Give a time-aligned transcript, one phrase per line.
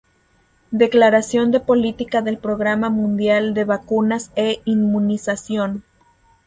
[0.71, 5.83] Declaración de política del Programa Mundial de Vacunas e Inmunización.